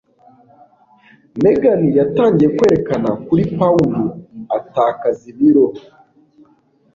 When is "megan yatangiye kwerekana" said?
1.41-3.09